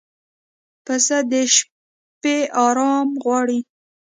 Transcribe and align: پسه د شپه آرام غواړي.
پسه 0.85 1.17
د 1.31 1.33
شپه 1.55 2.35
آرام 2.67 3.07
غواړي. 3.23 3.59